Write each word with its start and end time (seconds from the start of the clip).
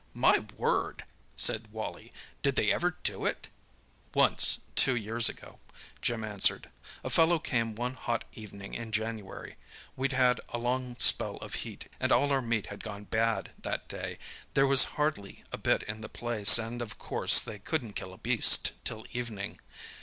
"My 0.15 0.39
word!" 0.57 1.03
said 1.35 1.71
Wally. 1.71 2.11
"Did 2.41 2.55
they 2.55 2.71
ever 2.71 2.97
do 3.03 3.27
it?" 3.27 3.49
"Once—two 4.15 4.95
years 4.95 5.29
ago," 5.29 5.59
Jim 6.01 6.23
answered. 6.23 6.71
"A 7.03 7.09
fellow 7.11 7.37
came 7.37 7.75
one 7.75 7.93
hot 7.93 8.23
evening 8.33 8.73
in 8.73 8.91
January. 8.91 9.57
We'd 9.95 10.13
had 10.13 10.41
a 10.49 10.57
long 10.57 10.95
spell 10.97 11.37
of 11.37 11.53
heat, 11.61 11.85
and 11.99 12.11
all 12.11 12.31
our 12.31 12.41
meat 12.41 12.65
had 12.65 12.83
gone 12.83 13.03
bad 13.03 13.51
that 13.61 13.87
day; 13.87 14.17
there 14.55 14.65
was 14.65 14.85
hardly 14.97 15.43
a 15.51 15.59
bit 15.59 15.83
in 15.83 16.01
the 16.01 16.09
place, 16.09 16.57
and 16.57 16.81
of 16.81 16.97
course 16.97 17.39
they 17.39 17.59
couldn't 17.59 17.93
kill 17.93 18.11
a 18.11 18.17
beast 18.17 18.71
till 18.83 19.05
evening. 19.11 19.59